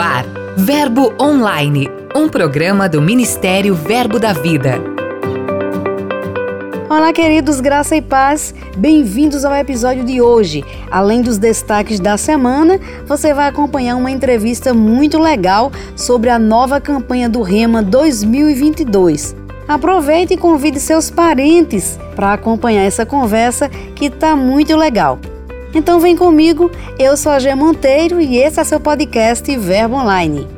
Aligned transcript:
ar, 0.00 0.24
Verbo 0.56 1.12
Online, 1.20 1.86
um 2.16 2.26
programa 2.26 2.88
do 2.88 3.02
Ministério 3.02 3.74
Verbo 3.74 4.18
da 4.18 4.32
Vida. 4.32 4.80
Olá, 6.88 7.12
queridos, 7.12 7.60
graça 7.60 7.94
e 7.94 8.00
paz. 8.00 8.54
Bem-vindos 8.78 9.44
ao 9.44 9.54
episódio 9.54 10.02
de 10.02 10.20
hoje. 10.20 10.64
Além 10.90 11.20
dos 11.20 11.36
destaques 11.36 12.00
da 12.00 12.16
semana, 12.16 12.80
você 13.06 13.34
vai 13.34 13.46
acompanhar 13.46 13.96
uma 13.96 14.10
entrevista 14.10 14.72
muito 14.72 15.18
legal 15.18 15.70
sobre 15.94 16.30
a 16.30 16.38
nova 16.38 16.80
campanha 16.80 17.28
do 17.28 17.42
Rema 17.42 17.82
2022. 17.82 19.36
Aproveite 19.68 20.32
e 20.34 20.38
convide 20.38 20.80
seus 20.80 21.10
parentes 21.10 21.98
para 22.16 22.32
acompanhar 22.32 22.84
essa 22.84 23.04
conversa 23.04 23.68
que 23.68 24.06
está 24.06 24.34
muito 24.34 24.74
legal. 24.74 25.18
Então 25.74 26.00
vem 26.00 26.16
comigo, 26.16 26.70
eu 26.98 27.16
sou 27.16 27.30
a 27.30 27.38
Gê 27.38 27.54
Monteiro 27.54 28.20
e 28.20 28.38
esse 28.38 28.58
é 28.58 28.64
seu 28.64 28.80
podcast 28.80 29.56
Verbo 29.56 29.96
Online. 29.96 30.48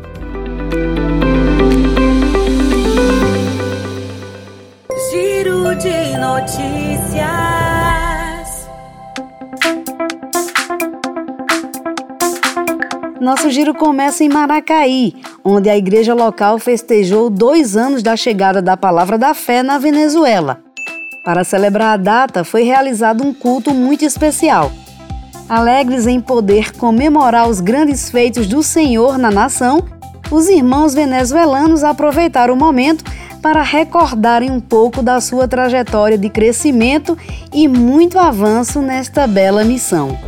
Giro 5.11 5.75
de 5.75 6.17
notícias. 6.17 7.23
Nosso 13.21 13.51
giro 13.51 13.75
começa 13.75 14.25
em 14.25 14.31
Maracaí, 14.31 15.15
onde 15.45 15.69
a 15.69 15.77
igreja 15.77 16.15
local 16.15 16.59
festejou 16.59 17.29
dois 17.29 17.77
anos 17.77 18.03
da 18.03 18.17
chegada 18.17 18.63
da 18.63 18.79
Palavra 18.79 19.19
da 19.19 19.35
Fé 19.35 19.63
na 19.63 19.79
Venezuela. 19.79 20.59
Para 21.23 21.45
celebrar 21.45 21.93
a 21.93 21.97
data, 21.99 22.43
foi 22.43 22.63
realizado 22.63 23.23
um 23.23 23.33
culto 23.33 23.73
muito 23.73 24.05
especial 24.05 24.73
Alegres 25.53 26.07
em 26.07 26.19
poder 26.19 26.73
comemorar 26.79 27.47
os 27.47 27.61
grandes 27.61 28.11
feitos 28.11 28.47
do 28.47 28.63
Senhor 28.63 29.19
na 29.19 29.31
nação, 29.31 29.85
os 30.31 30.49
irmãos 30.49 30.95
venezuelanos 30.95 31.85
aproveitaram 31.85 32.55
o 32.55 32.57
momento 32.57 33.05
para 33.43 33.61
recordarem 33.61 34.51
um 34.51 34.61
pouco 34.61 35.03
da 35.03 35.21
sua 35.21 35.47
trajetória 35.47 36.17
de 36.17 36.31
crescimento 36.31 37.19
e 37.53 37.69
muito 37.69 38.19
avanço 38.19 38.81
nesta 38.81 39.27
bela 39.27 39.63
missão. 39.63 40.19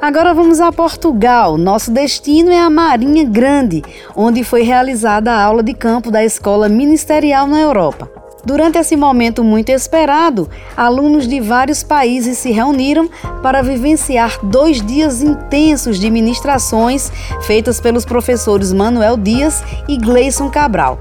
Agora 0.00 0.32
vamos 0.32 0.58
a 0.58 0.72
Portugal. 0.72 1.58
Nosso 1.58 1.90
destino 1.90 2.50
é 2.50 2.58
a 2.58 2.70
Marinha 2.70 3.26
Grande, 3.26 3.82
onde 4.14 4.42
foi 4.42 4.62
realizada 4.62 5.32
a 5.32 5.42
aula 5.42 5.62
de 5.62 5.74
campo 5.74 6.10
da 6.10 6.24
Escola 6.24 6.66
Ministerial 6.66 7.46
na 7.46 7.60
Europa. 7.60 8.15
Durante 8.46 8.78
esse 8.78 8.94
momento 8.96 9.42
muito 9.42 9.70
esperado, 9.70 10.48
alunos 10.76 11.26
de 11.26 11.40
vários 11.40 11.82
países 11.82 12.38
se 12.38 12.52
reuniram 12.52 13.10
para 13.42 13.60
vivenciar 13.60 14.38
dois 14.40 14.80
dias 14.80 15.20
intensos 15.20 15.98
de 15.98 16.08
ministrações 16.08 17.10
feitas 17.42 17.80
pelos 17.80 18.04
professores 18.04 18.72
Manuel 18.72 19.16
Dias 19.16 19.64
e 19.88 19.96
Gleison 19.96 20.48
Cabral. 20.48 20.96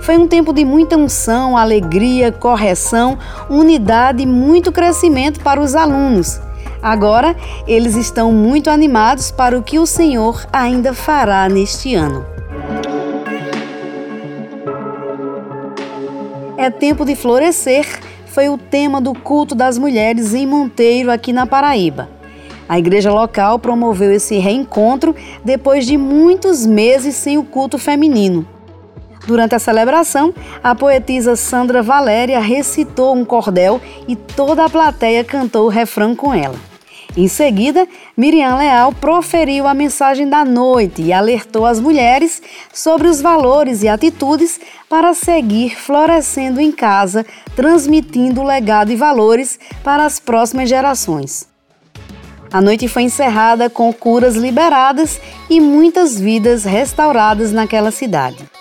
Foi 0.00 0.16
um 0.16 0.26
tempo 0.26 0.50
de 0.50 0.64
muita 0.64 0.96
unção, 0.96 1.58
alegria, 1.58 2.32
correção, 2.32 3.18
unidade 3.50 4.22
e 4.22 4.26
muito 4.26 4.72
crescimento 4.72 5.40
para 5.40 5.60
os 5.60 5.74
alunos. 5.74 6.40
Agora, 6.82 7.36
eles 7.66 7.96
estão 7.96 8.32
muito 8.32 8.70
animados 8.70 9.30
para 9.30 9.58
o 9.58 9.62
que 9.62 9.78
o 9.78 9.84
Senhor 9.84 10.46
ainda 10.50 10.94
fará 10.94 11.50
neste 11.50 11.94
ano. 11.94 12.37
É 16.58 16.70
tempo 16.70 17.04
de 17.04 17.14
florescer 17.14 17.86
foi 18.26 18.48
o 18.48 18.58
tema 18.58 19.00
do 19.00 19.14
culto 19.14 19.54
das 19.54 19.78
mulheres 19.78 20.34
em 20.34 20.44
Monteiro, 20.44 21.08
aqui 21.08 21.32
na 21.32 21.46
Paraíba. 21.46 22.08
A 22.68 22.76
igreja 22.76 23.12
local 23.12 23.60
promoveu 23.60 24.10
esse 24.12 24.38
reencontro 24.38 25.14
depois 25.44 25.86
de 25.86 25.96
muitos 25.96 26.66
meses 26.66 27.14
sem 27.14 27.38
o 27.38 27.44
culto 27.44 27.78
feminino. 27.78 28.44
Durante 29.24 29.54
a 29.54 29.60
celebração, 29.60 30.34
a 30.60 30.74
poetisa 30.74 31.36
Sandra 31.36 31.80
Valéria 31.80 32.40
recitou 32.40 33.14
um 33.14 33.24
cordel 33.24 33.80
e 34.08 34.16
toda 34.16 34.64
a 34.64 34.68
plateia 34.68 35.22
cantou 35.22 35.66
o 35.66 35.70
refrão 35.70 36.12
com 36.12 36.34
ela. 36.34 36.67
Em 37.16 37.26
seguida, 37.26 37.88
Miriam 38.16 38.56
Leal 38.56 38.92
proferiu 38.92 39.66
a 39.66 39.74
mensagem 39.74 40.28
da 40.28 40.44
noite 40.44 41.02
e 41.02 41.12
alertou 41.12 41.66
as 41.66 41.80
mulheres 41.80 42.40
sobre 42.72 43.08
os 43.08 43.20
valores 43.20 43.82
e 43.82 43.88
atitudes 43.88 44.60
para 44.88 45.14
seguir 45.14 45.76
florescendo 45.76 46.60
em 46.60 46.70
casa, 46.70 47.26
transmitindo 47.56 48.42
legado 48.42 48.92
e 48.92 48.96
valores 48.96 49.58
para 49.82 50.04
as 50.04 50.20
próximas 50.20 50.68
gerações. 50.68 51.48
A 52.52 52.60
noite 52.60 52.88
foi 52.88 53.02
encerrada 53.02 53.68
com 53.68 53.92
curas 53.92 54.34
liberadas 54.34 55.20
e 55.50 55.60
muitas 55.60 56.18
vidas 56.18 56.64
restauradas 56.64 57.52
naquela 57.52 57.90
cidade. 57.90 58.57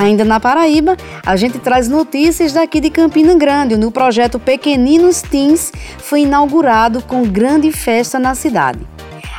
Ainda 0.00 0.24
na 0.24 0.40
Paraíba, 0.40 0.96
a 1.26 1.36
gente 1.36 1.58
traz 1.58 1.86
notícias 1.86 2.54
daqui 2.54 2.80
de 2.80 2.88
Campina 2.88 3.34
Grande, 3.34 3.74
onde 3.74 3.84
o 3.84 3.90
projeto 3.90 4.40
Pequeninos 4.40 5.20
Teens 5.20 5.70
foi 5.98 6.22
inaugurado 6.22 7.02
com 7.02 7.22
grande 7.24 7.70
festa 7.70 8.18
na 8.18 8.34
cidade. 8.34 8.80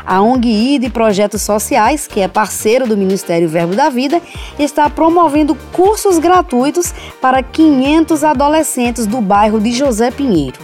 A 0.05 0.21
ONG 0.21 0.75
ID 0.75 0.91
Projetos 0.91 1.41
Sociais, 1.41 2.05
que 2.05 2.19
é 2.19 2.27
parceiro 2.27 2.85
do 2.85 2.95
Ministério 2.95 3.49
Verbo 3.49 3.73
da 3.73 3.89
Vida, 3.89 4.21
está 4.59 4.87
promovendo 4.87 5.55
cursos 5.73 6.19
gratuitos 6.19 6.93
para 7.19 7.41
500 7.41 8.23
adolescentes 8.23 9.07
do 9.07 9.19
bairro 9.19 9.59
de 9.59 9.71
José 9.71 10.11
Pinheiro. 10.11 10.59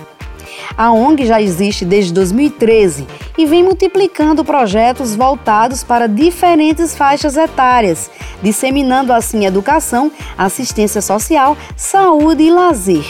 A 0.75 0.91
ONG 0.91 1.25
já 1.25 1.41
existe 1.41 1.85
desde 1.85 2.11
2013 2.13 3.05
e 3.37 3.45
vem 3.45 3.63
multiplicando 3.63 4.43
projetos 4.43 5.15
voltados 5.15 5.83
para 5.83 6.07
diferentes 6.07 6.95
faixas 6.95 7.37
etárias, 7.37 8.09
disseminando 8.41 9.13
assim 9.13 9.45
educação, 9.45 10.11
assistência 10.37 11.01
social, 11.01 11.55
saúde 11.75 12.43
e 12.43 12.51
lazer. 12.51 13.05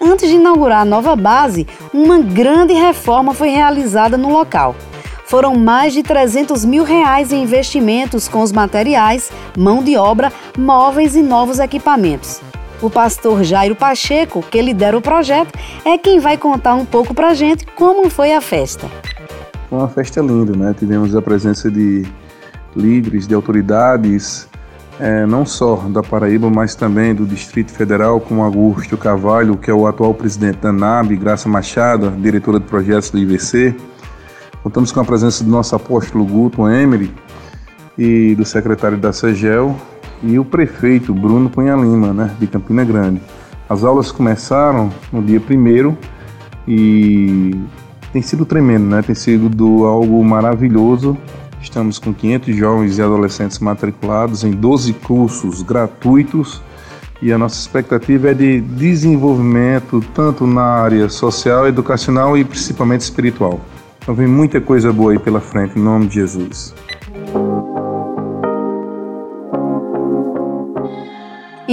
Antes 0.00 0.28
de 0.28 0.34
inaugurar 0.34 0.80
a 0.80 0.84
nova 0.84 1.14
base, 1.14 1.66
uma 1.94 2.18
grande 2.18 2.74
reforma 2.74 3.32
foi 3.32 3.50
realizada 3.50 4.18
no 4.18 4.30
local. 4.30 4.74
Foram 5.24 5.54
mais 5.54 5.92
de 5.92 6.02
300 6.02 6.64
mil 6.64 6.84
reais 6.84 7.32
em 7.32 7.42
investimentos 7.42 8.28
com 8.28 8.42
os 8.42 8.52
materiais, 8.52 9.30
mão 9.56 9.82
de 9.82 9.96
obra, 9.96 10.32
móveis 10.58 11.14
e 11.14 11.22
novos 11.22 11.58
equipamentos. 11.58 12.40
O 12.82 12.90
pastor 12.90 13.44
Jairo 13.44 13.76
Pacheco, 13.76 14.42
que 14.42 14.60
lidera 14.60 14.98
o 14.98 15.00
projeto, 15.00 15.56
é 15.84 15.96
quem 15.96 16.18
vai 16.18 16.36
contar 16.36 16.74
um 16.74 16.84
pouco 16.84 17.14
pra 17.14 17.32
gente 17.32 17.64
como 17.76 18.10
foi 18.10 18.34
a 18.34 18.40
festa. 18.40 18.88
Foi 19.70 19.78
uma 19.78 19.88
festa 19.88 20.20
linda, 20.20 20.56
né? 20.56 20.74
Tivemos 20.76 21.14
a 21.14 21.22
presença 21.22 21.70
de 21.70 22.04
líderes, 22.74 23.28
de 23.28 23.34
autoridades, 23.36 24.48
é, 24.98 25.24
não 25.26 25.46
só 25.46 25.76
da 25.76 26.02
Paraíba, 26.02 26.50
mas 26.50 26.74
também 26.74 27.14
do 27.14 27.24
Distrito 27.24 27.70
Federal, 27.70 28.20
como 28.20 28.42
Augusto 28.42 28.96
Carvalho, 28.96 29.56
que 29.56 29.70
é 29.70 29.74
o 29.74 29.86
atual 29.86 30.12
presidente 30.12 30.56
da 30.56 30.72
NAB, 30.72 31.16
Graça 31.16 31.48
Machado, 31.48 32.10
diretora 32.10 32.58
de 32.58 32.66
projetos 32.66 33.10
do 33.10 33.18
IVC. 33.18 33.76
Contamos 34.60 34.90
com 34.90 34.98
a 34.98 35.04
presença 35.04 35.44
do 35.44 35.50
nosso 35.50 35.76
apóstolo 35.76 36.26
Guto 36.26 36.68
Emery 36.68 37.14
e 37.96 38.34
do 38.34 38.44
secretário 38.44 38.98
da 38.98 39.12
SEGEL, 39.12 39.76
e 40.22 40.38
o 40.38 40.44
prefeito 40.44 41.12
Bruno 41.12 41.50
Cunha 41.50 41.74
Lima, 41.74 42.12
né, 42.12 42.34
de 42.38 42.46
Campina 42.46 42.84
Grande. 42.84 43.20
As 43.68 43.84
aulas 43.84 44.12
começaram 44.12 44.90
no 45.12 45.22
dia 45.22 45.40
primeiro 45.40 45.96
e 46.66 47.56
tem 48.12 48.20
sido 48.20 48.44
tremendo, 48.44 48.84
né? 48.84 49.02
Tem 49.02 49.14
sido 49.14 49.48
do, 49.48 49.84
algo 49.84 50.22
maravilhoso. 50.22 51.16
Estamos 51.60 51.98
com 51.98 52.12
500 52.12 52.54
jovens 52.54 52.98
e 52.98 53.02
adolescentes 53.02 53.58
matriculados 53.58 54.44
em 54.44 54.50
12 54.50 54.92
cursos 54.94 55.62
gratuitos 55.62 56.60
e 57.22 57.32
a 57.32 57.38
nossa 57.38 57.58
expectativa 57.58 58.30
é 58.30 58.34
de 58.34 58.60
desenvolvimento 58.60 60.04
tanto 60.12 60.44
na 60.46 60.64
área 60.64 61.08
social, 61.08 61.68
educacional 61.68 62.36
e 62.36 62.44
principalmente 62.44 63.02
espiritual. 63.02 63.60
Então 64.02 64.14
vem 64.14 64.26
muita 64.26 64.60
coisa 64.60 64.92
boa 64.92 65.12
aí 65.12 65.18
pela 65.18 65.40
frente, 65.40 65.78
em 65.78 65.82
nome 65.82 66.08
de 66.08 66.14
Jesus. 66.14 66.74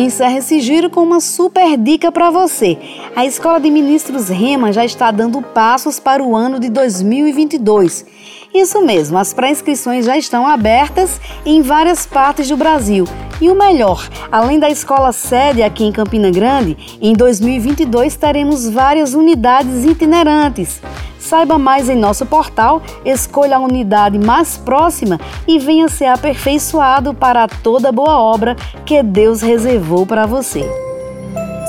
Encerra 0.01 0.38
esse 0.38 0.60
giro 0.60 0.90
com 0.90 1.01
uma 1.01 1.19
super 1.19 1.78
dica 1.78 2.12
para 2.12 2.30
você. 2.30 2.78
A 3.16 3.25
Escola 3.25 3.60
de 3.60 3.69
Ministros 3.69 4.30
Rema 4.30 4.72
já 4.72 4.86
está 4.86 5.12
dando 5.12 5.42
passos 5.42 6.00
para 6.00 6.24
o 6.24 6.36
ano 6.36 6.60
de 6.60 6.69
2022. 6.69 8.06
Isso 8.54 8.84
mesmo, 8.84 9.18
as 9.18 9.31
pré-inscrições 9.31 10.06
já 10.06 10.18
estão 10.18 10.48
abertas 10.48 11.22
em 11.46 11.62
várias 11.62 12.06
partes 12.06 12.48
do 12.48 12.57
Brasil. 12.57 13.06
E 13.40 13.50
o 13.50 13.56
melhor, 13.56 14.10
além 14.31 14.60
da 14.60 14.69
escola 14.69 15.12
sede 15.12 15.62
aqui 15.62 15.84
em 15.84 15.92
Campina 15.92 16.31
Grande, 16.31 16.75
em 17.00 17.13
2022 17.13 18.16
teremos 18.16 18.68
várias 18.68 19.13
unidades 19.13 19.86
itinerantes. 19.86 20.81
Saiba 21.30 21.60
mais 21.60 21.88
em 21.88 21.96
nosso 21.96 22.26
portal, 22.26 22.81
escolha 23.06 23.58
a 23.58 23.60
unidade 23.60 24.18
mais 24.18 24.58
próxima 24.58 25.20
e 25.48 25.60
venha 25.60 25.88
ser 25.88 26.08
aperfeiçoado 26.08 27.14
para 27.14 27.48
toda 27.48 27.92
boa 27.92 28.20
obra 28.20 28.56
que 28.84 29.04
Deus 29.04 29.40
reservou 29.40 30.08
para 30.08 30.26
você. 30.26 30.62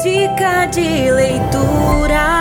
Dica 0.02 0.64
de 0.64 1.10
leitura. 1.10 2.40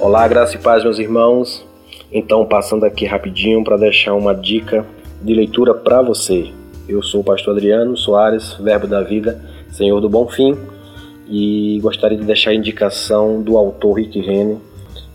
Olá, 0.00 0.26
graça 0.26 0.56
e 0.56 0.58
paz, 0.58 0.82
meus 0.82 0.98
irmãos. 0.98 1.64
Então, 2.10 2.44
passando 2.44 2.84
aqui 2.84 3.06
rapidinho 3.06 3.62
para 3.62 3.76
deixar 3.76 4.14
uma 4.14 4.34
dica 4.34 4.84
de 5.22 5.32
leitura 5.32 5.72
para 5.74 6.02
você. 6.02 6.50
Eu 6.88 7.04
sou 7.04 7.20
o 7.20 7.24
pastor 7.24 7.54
Adriano 7.54 7.96
Soares, 7.96 8.54
Verbo 8.54 8.88
da 8.88 9.04
Vida 9.04 9.54
Senhor 9.70 10.00
do 10.00 10.08
Bom 10.08 10.28
Fim, 10.28 10.56
e 11.28 11.78
gostaria 11.82 12.16
de 12.16 12.24
deixar 12.24 12.50
a 12.50 12.54
indicação 12.54 13.42
do 13.42 13.56
autor 13.56 13.94
Rick 13.94 14.20
Renner, 14.20 14.58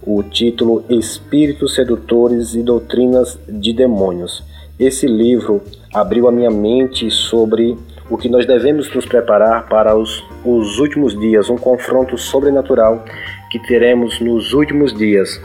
o 0.03 0.23
título 0.23 0.83
Espíritos 0.89 1.75
Sedutores 1.75 2.55
e 2.55 2.63
Doutrinas 2.63 3.39
de 3.47 3.71
Demônios. 3.71 4.43
Esse 4.79 5.05
livro 5.05 5.61
abriu 5.93 6.27
a 6.27 6.31
minha 6.31 6.49
mente 6.49 7.09
sobre 7.11 7.77
o 8.09 8.17
que 8.17 8.27
nós 8.27 8.45
devemos 8.45 8.93
nos 8.93 9.05
preparar 9.05 9.69
para 9.69 9.95
os, 9.95 10.21
os 10.43 10.79
últimos 10.79 11.17
dias, 11.17 11.49
um 11.49 11.55
confronto 11.55 12.17
sobrenatural 12.17 13.05
que 13.49 13.59
teremos 13.59 14.19
nos 14.19 14.53
últimos 14.53 14.93
dias. 14.93 15.39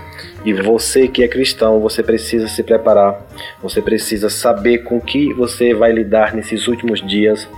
E 0.44 0.52
você 0.52 1.06
que 1.06 1.22
é 1.22 1.28
cristão, 1.28 1.80
você 1.80 2.02
precisa 2.02 2.48
se 2.48 2.62
preparar, 2.62 3.24
você 3.62 3.80
precisa 3.80 4.28
saber 4.28 4.78
com 4.78 5.00
que 5.00 5.32
você 5.34 5.74
vai 5.74 5.92
lidar 5.92 6.34
nesses 6.34 6.66
últimos 6.66 7.06
dias. 7.06 7.48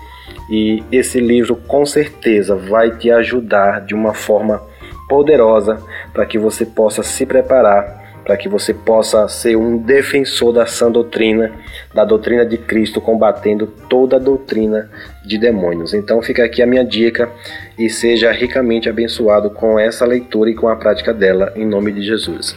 E 0.51 0.83
esse 0.91 1.21
livro 1.21 1.57
com 1.57 1.85
certeza 1.85 2.55
vai 2.55 2.97
te 2.97 3.11
ajudar 3.11 3.81
de 3.81 3.95
uma 3.95 4.15
forma 4.15 4.63
poderosa 5.09 5.83
para 6.13 6.27
que 6.27 6.39
você 6.39 6.65
possa 6.65 7.03
se 7.03 7.25
preparar 7.27 8.09
para 8.29 8.37
que 8.37 8.47
você 8.47 8.75
possa 8.75 9.27
ser 9.27 9.57
um 9.57 9.79
defensor 9.79 10.53
da 10.53 10.67
sã 10.67 10.91
doutrina, 10.91 11.51
da 11.95 12.05
doutrina 12.05 12.45
de 12.45 12.59
Cristo, 12.59 13.01
combatendo 13.01 13.67
toda 13.89 14.17
a 14.17 14.19
doutrina 14.19 14.91
de 15.25 15.39
demônios. 15.39 15.95
Então 15.95 16.21
fica 16.21 16.45
aqui 16.45 16.61
a 16.61 16.67
minha 16.67 16.85
dica 16.85 17.31
e 17.79 17.89
seja 17.89 18.31
ricamente 18.31 18.87
abençoado 18.87 19.49
com 19.49 19.79
essa 19.79 20.05
leitura 20.05 20.51
e 20.51 20.55
com 20.55 20.69
a 20.69 20.77
prática 20.77 21.15
dela, 21.15 21.55
em 21.57 21.65
nome 21.65 21.91
de 21.91 22.03
Jesus. 22.03 22.55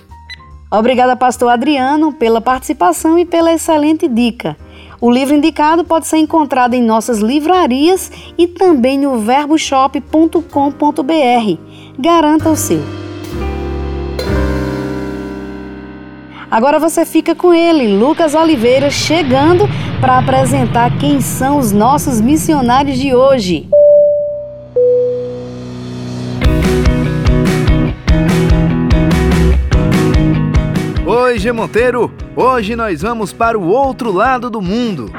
Obrigada, 0.70 1.16
pastor 1.16 1.50
Adriano, 1.50 2.12
pela 2.12 2.42
participação 2.42 3.18
e 3.18 3.26
pela 3.26 3.54
excelente 3.54 4.10
dica. 4.10 4.58
O 5.02 5.10
livro 5.10 5.36
indicado 5.36 5.84
pode 5.84 6.06
ser 6.06 6.20
encontrado 6.20 6.76
em 6.76 6.84
nossas 6.84 7.18
livrarias 7.18 8.12
e 8.38 8.48
também 8.48 9.00
no 9.00 9.20
verboshop.com.br. 9.20 11.58
Garanta 11.98 12.50
o 12.52 12.56
seu. 12.56 12.84
Agora 16.52 16.78
você 16.78 17.04
fica 17.04 17.34
com 17.34 17.52
ele, 17.52 17.98
Lucas 17.98 18.36
Oliveira, 18.36 18.92
chegando 18.92 19.68
para 20.00 20.20
apresentar 20.20 20.96
quem 21.00 21.20
são 21.20 21.58
os 21.58 21.72
nossos 21.72 22.22
missionários 22.22 23.00
de 23.00 23.16
hoje. 23.16 23.71
G 31.42 31.52
Monteiro! 31.52 32.14
Hoje 32.36 32.76
nós 32.76 33.02
vamos 33.02 33.34
para 33.34 33.58
o 33.58 33.68
outro 33.68 34.12
lado 34.12 34.48
do 34.48 34.62
mundo. 34.62 35.12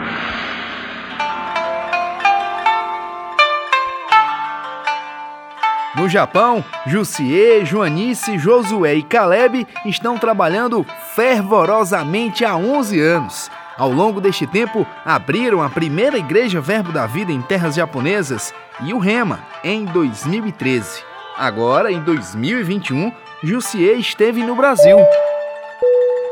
No 5.96 6.08
Japão, 6.08 6.64
Jussier, 6.86 7.66
Joanice, 7.66 8.38
Josué 8.38 8.94
e 8.94 9.02
Caleb 9.02 9.66
estão 9.84 10.16
trabalhando 10.16 10.86
fervorosamente 11.16 12.44
há 12.44 12.54
11 12.54 13.00
anos. 13.00 13.50
Ao 13.76 13.90
longo 13.90 14.20
deste 14.20 14.46
tempo, 14.46 14.86
abriram 15.04 15.60
a 15.60 15.68
primeira 15.68 16.16
igreja 16.16 16.60
Verbo 16.60 16.92
da 16.92 17.04
Vida 17.04 17.32
em 17.32 17.42
terras 17.42 17.74
japonesas 17.74 18.54
e 18.82 18.94
o 18.94 19.00
Rema 19.00 19.40
em 19.64 19.86
2013. 19.86 21.02
Agora, 21.36 21.90
em 21.90 21.98
2021, 21.98 23.12
Jussier 23.42 23.98
esteve 23.98 24.44
no 24.44 24.54
Brasil. 24.54 24.98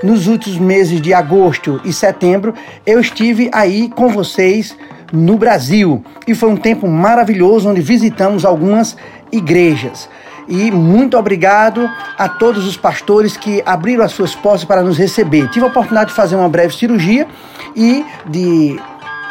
Nos 0.02 0.26
últimos 0.26 0.58
meses 0.58 1.00
de 1.00 1.12
agosto 1.12 1.79
e 1.85 1.93
setembro, 1.93 2.55
eu 2.87 2.99
estive 2.99 3.50
aí 3.52 3.91
com 3.91 4.08
vocês 4.08 4.75
no 5.12 5.37
Brasil 5.37 6.02
e 6.26 6.35
foi 6.35 6.49
um 6.49 6.56
tempo 6.56 6.88
maravilhoso 6.88 7.69
onde 7.69 7.82
visitamos 7.82 8.47
algumas 8.47 8.97
igrejas. 9.31 10.08
E 10.49 10.70
muito 10.70 11.19
obrigado 11.19 11.88
a 12.19 12.29
todos 12.29 12.67
os 12.67 12.79
pastores 12.79 13.37
que 13.37 13.62
abriram 13.67 14.02
as 14.02 14.12
suas 14.12 14.35
portas 14.35 14.64
para 14.64 14.82
nos 14.82 14.97
receber. 14.97 15.49
Tive 15.50 15.67
a 15.67 15.69
oportunidade 15.69 16.11
de 16.11 16.17
fazer 16.17 16.35
uma 16.35 16.49
breve 16.49 16.75
cirurgia 16.75 17.29
e 17.76 18.02
de 18.26 18.81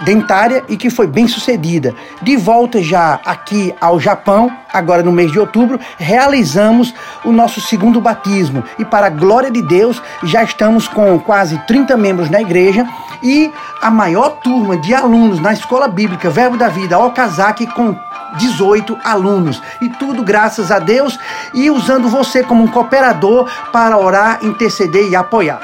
dentária 0.03 0.63
e 0.67 0.77
que 0.77 0.89
foi 0.89 1.07
bem 1.07 1.27
sucedida. 1.27 1.93
De 2.21 2.37
volta 2.37 2.81
já 2.81 3.19
aqui 3.25 3.73
ao 3.79 3.99
Japão, 3.99 4.51
agora 4.71 5.03
no 5.03 5.11
mês 5.11 5.31
de 5.31 5.39
outubro, 5.39 5.79
realizamos 5.97 6.93
o 7.23 7.31
nosso 7.31 7.59
segundo 7.61 7.99
batismo 7.99 8.63
e 8.77 8.85
para 8.85 9.07
a 9.07 9.09
glória 9.09 9.51
de 9.51 9.61
Deus, 9.61 10.01
já 10.23 10.43
estamos 10.43 10.87
com 10.87 11.19
quase 11.19 11.57
30 11.67 11.97
membros 11.97 12.29
na 12.29 12.41
igreja 12.41 12.87
e 13.21 13.51
a 13.81 13.91
maior 13.91 14.29
turma 14.41 14.77
de 14.77 14.93
alunos 14.93 15.39
na 15.39 15.53
escola 15.53 15.87
bíblica 15.87 16.29
Verbo 16.29 16.57
da 16.57 16.69
Vida 16.69 16.97
Okazaki 16.97 17.67
com 17.67 17.95
18 18.37 18.97
alunos. 19.03 19.61
E 19.81 19.89
tudo 19.89 20.23
graças 20.23 20.71
a 20.71 20.79
Deus 20.79 21.17
e 21.53 21.69
usando 21.69 22.07
você 22.07 22.43
como 22.43 22.63
um 22.63 22.67
cooperador 22.67 23.49
para 23.71 23.97
orar, 23.97 24.39
interceder 24.43 25.09
e 25.09 25.15
apoiar. 25.15 25.61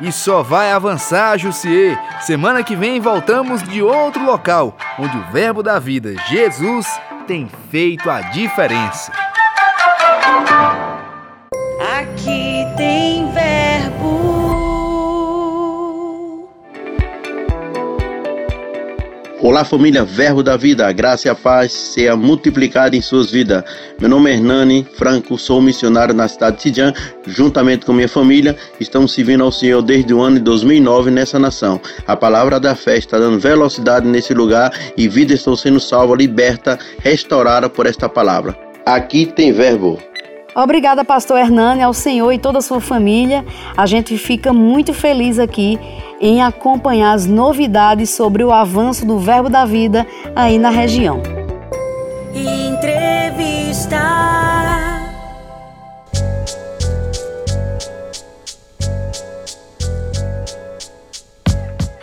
E 0.00 0.12
só 0.12 0.42
vai 0.42 0.70
avançar, 0.72 1.36
Jussier. 1.38 1.98
Semana 2.20 2.62
que 2.62 2.76
vem 2.76 3.00
voltamos 3.00 3.62
de 3.62 3.82
outro 3.82 4.24
local, 4.24 4.76
onde 4.98 5.16
o 5.16 5.32
Verbo 5.32 5.62
da 5.62 5.78
Vida, 5.78 6.14
Jesus, 6.28 6.86
tem 7.26 7.48
feito 7.70 8.08
a 8.08 8.20
diferença. 8.20 9.12
Aqui 11.98 12.57
Olá 19.40 19.64
família 19.64 20.04
Verbo 20.04 20.42
da 20.42 20.56
Vida, 20.56 20.88
a 20.88 20.90
graça 20.90 21.28
e 21.28 21.30
a 21.30 21.34
paz 21.34 21.72
seja 21.72 22.16
multiplicada 22.16 22.96
em 22.96 23.00
suas 23.00 23.30
vidas. 23.30 23.62
Meu 24.00 24.10
nome 24.10 24.30
é 24.30 24.34
Hernani 24.34 24.84
Franco, 24.96 25.38
sou 25.38 25.62
missionário 25.62 26.12
na 26.12 26.26
cidade 26.26 26.56
de 26.56 26.62
Tidjan, 26.64 26.92
juntamente 27.24 27.86
com 27.86 27.92
minha 27.92 28.08
família, 28.08 28.56
estamos 28.80 29.14
servindo 29.14 29.44
ao 29.44 29.52
Senhor 29.52 29.80
desde 29.80 30.12
o 30.12 30.20
ano 30.20 30.38
de 30.38 30.42
2009 30.42 31.12
nessa 31.12 31.38
nação. 31.38 31.80
A 32.04 32.16
palavra 32.16 32.58
da 32.58 32.74
fé 32.74 32.98
está 32.98 33.16
dando 33.16 33.38
velocidade 33.38 34.08
nesse 34.08 34.34
lugar 34.34 34.72
e 34.96 35.06
vidas 35.06 35.38
estão 35.38 35.54
sendo 35.54 35.78
salvas, 35.78 36.18
libertas, 36.18 36.76
restauradas 36.98 37.70
por 37.70 37.86
esta 37.86 38.08
palavra. 38.08 38.58
Aqui 38.84 39.24
tem 39.24 39.52
verbo. 39.52 40.00
Obrigada, 40.58 41.04
pastor 41.04 41.38
Hernani, 41.38 41.84
ao 41.84 41.94
Senhor 41.94 42.32
e 42.32 42.38
toda 42.38 42.58
a 42.58 42.60
sua 42.60 42.80
família. 42.80 43.44
A 43.76 43.86
gente 43.86 44.18
fica 44.18 44.52
muito 44.52 44.92
feliz 44.92 45.38
aqui 45.38 45.78
em 46.20 46.42
acompanhar 46.42 47.12
as 47.12 47.26
novidades 47.26 48.10
sobre 48.10 48.42
o 48.42 48.50
avanço 48.50 49.06
do 49.06 49.20
Verbo 49.20 49.48
da 49.48 49.64
Vida 49.64 50.04
aí 50.34 50.58
na 50.58 50.70
região. 50.70 51.22
Entrevista. 52.34 53.98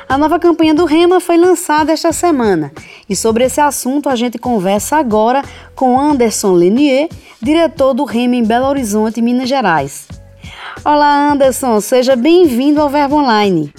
A 0.08 0.18
nova 0.18 0.40
campanha 0.40 0.74
do 0.74 0.86
Rema 0.86 1.20
foi 1.20 1.36
lançada 1.36 1.92
esta 1.92 2.14
semana 2.14 2.72
e 3.10 3.16
sobre 3.16 3.44
esse 3.44 3.62
assunto 3.62 4.10
a 4.10 4.16
gente 4.16 4.38
conversa 4.38 4.98
agora 4.98 5.44
com 5.76 6.00
Anderson 6.00 6.54
Lenier, 6.54 7.10
diretor 7.42 7.94
do 7.94 8.04
Rema 8.04 8.36
em 8.36 8.44
Belo 8.44 8.68
Horizonte, 8.68 9.22
Minas 9.22 9.48
Gerais. 9.48 10.08
Olá, 10.84 11.32
Anderson, 11.32 11.80
seja 11.80 12.16
bem-vindo 12.16 12.82
ao 12.82 12.90
Verbo 12.90 13.18
Online. 13.18 13.74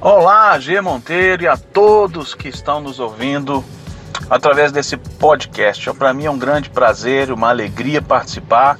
Olá, 0.00 0.58
G 0.58 0.80
Monteiro 0.80 1.44
e 1.44 1.48
a 1.48 1.56
todos 1.56 2.34
que 2.34 2.48
estão 2.48 2.80
nos 2.80 2.98
ouvindo 2.98 3.64
através 4.28 4.72
desse 4.72 4.96
podcast. 4.96 5.92
Para 5.94 6.12
mim 6.12 6.24
é 6.24 6.30
um 6.30 6.38
grande 6.38 6.70
prazer, 6.70 7.30
uma 7.30 7.50
alegria 7.50 8.02
participar 8.02 8.78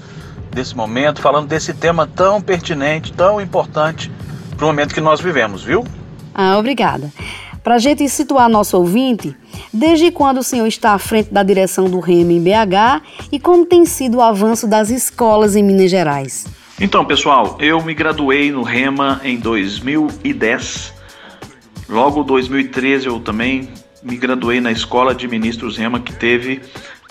desse 0.51 0.77
momento, 0.77 1.21
falando 1.21 1.49
desse 1.49 1.73
tema 1.73 2.07
tão 2.07 2.41
pertinente, 2.41 3.13
tão 3.13 3.41
importante 3.41 4.11
para 4.57 4.65
o 4.65 4.69
momento 4.69 4.95
que 4.95 5.01
nós 5.01 5.21
vivemos, 5.21 5.63
viu? 5.63 5.85
Ah, 6.35 6.59
obrigada. 6.59 7.11
Para 7.63 7.77
a 7.77 7.79
gente 7.79 8.09
situar 8.09 8.49
nosso 8.49 8.77
ouvinte, 8.77 9.37
desde 9.73 10.11
quando 10.11 10.39
o 10.39 10.43
senhor 10.43 10.67
está 10.67 10.93
à 10.93 10.99
frente 10.99 11.33
da 11.33 11.43
direção 11.43 11.85
do 11.85 12.01
REMA 12.01 12.33
em 12.33 12.43
BH 12.43 13.03
e 13.31 13.39
como 13.39 13.65
tem 13.65 13.87
sido 13.87 14.19
o 14.19 14.23
avanço 14.23 14.67
das 14.67 14.91
escolas 14.91 15.55
em 15.55 15.63
Minas 15.63 15.91
Gerais? 15.91 16.47
Então, 16.81 17.05
pessoal, 17.05 17.57
eu 17.61 17.83
me 17.83 17.95
graduei 17.95 18.51
no 18.51 18.63
REMA 18.63 19.21
em 19.23 19.39
2010 19.39 21.03
Logo 21.93 22.25
2013 22.25 23.07
eu 23.07 23.21
também 23.21 23.69
me 24.03 24.17
graduei 24.17 24.63
na 24.63 24.73
Escola 24.73 25.15
de 25.15 25.29
Ministros 25.29 25.77
Rema 25.77 26.01
que 26.01 26.11
teve 26.11 26.63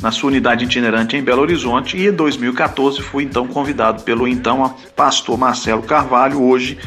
na 0.01 0.11
sua 0.11 0.29
unidade 0.29 0.65
itinerante 0.65 1.15
em 1.15 1.21
Belo 1.21 1.43
Horizonte 1.43 1.95
e 1.95 2.07
em 2.07 2.11
2014 2.11 2.99
fui 2.99 3.23
então 3.23 3.45
convidado 3.45 4.01
pelo 4.01 4.27
então 4.27 4.75
pastor 4.95 5.37
Marcelo 5.37 5.83
Carvalho, 5.83 6.41
hoje 6.41 6.79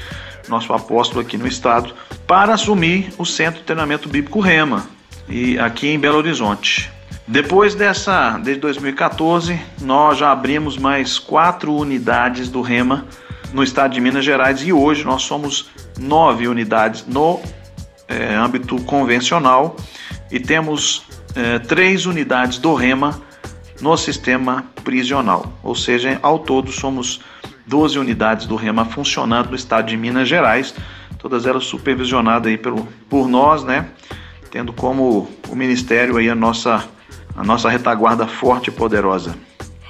nosso 0.48 0.72
apóstolo 0.72 1.20
aqui 1.20 1.36
no 1.36 1.46
estado, 1.46 1.94
para 2.26 2.54
assumir 2.54 3.12
o 3.18 3.24
Centro 3.24 3.60
de 3.60 3.66
Treinamento 3.66 4.08
Bíblico 4.08 4.40
Rema 4.40 4.86
e 5.28 5.58
aqui 5.58 5.88
em 5.88 5.98
Belo 5.98 6.18
Horizonte. 6.18 6.90
Depois 7.26 7.74
dessa, 7.74 8.38
desde 8.38 8.60
2014, 8.60 9.58
nós 9.80 10.18
já 10.18 10.30
abrimos 10.30 10.76
mais 10.76 11.18
quatro 11.18 11.74
unidades 11.74 12.50
do 12.50 12.60
Rema 12.60 13.06
no 13.52 13.62
estado 13.62 13.94
de 13.94 14.00
Minas 14.00 14.24
Gerais 14.24 14.60
e 14.62 14.72
hoje 14.72 15.04
nós 15.04 15.22
somos 15.22 15.70
nove 15.98 16.46
unidades 16.46 17.06
no 17.06 17.40
é, 18.08 18.34
âmbito 18.34 18.76
convencional 18.82 19.76
e 20.30 20.38
temos 20.38 21.04
é, 21.34 21.58
três 21.60 22.04
unidades 22.04 22.58
do 22.58 22.74
Rema 22.74 23.22
no 23.80 23.96
sistema 23.96 24.66
prisional, 24.82 25.52
ou 25.62 25.74
seja, 25.74 26.18
ao 26.22 26.38
todo 26.38 26.70
somos 26.70 27.20
12 27.66 27.98
unidades 27.98 28.46
do 28.46 28.56
REMA 28.56 28.84
funcionando 28.84 29.50
no 29.50 29.56
estado 29.56 29.86
de 29.86 29.96
Minas 29.96 30.28
Gerais, 30.28 30.74
todas 31.18 31.46
elas 31.46 31.64
supervisionadas 31.64 32.48
aí 32.48 32.58
pelo, 32.58 32.86
por 33.08 33.28
nós, 33.28 33.64
né? 33.64 33.86
Tendo 34.50 34.72
como 34.72 35.28
o 35.48 35.56
Ministério 35.56 36.16
aí 36.16 36.28
a 36.28 36.34
nossa, 36.34 36.84
a 37.36 37.42
nossa 37.42 37.68
retaguarda 37.68 38.26
forte 38.26 38.68
e 38.68 38.70
poderosa. 38.70 39.34